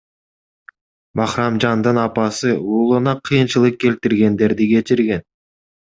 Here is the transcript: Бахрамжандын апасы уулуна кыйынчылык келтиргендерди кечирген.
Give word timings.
Бахрамжандын 1.17 1.97
апасы 2.05 2.49
уулуна 2.71 3.13
кыйынчылык 3.27 3.75
келтиргендерди 3.81 4.65
кечирген. 4.75 5.21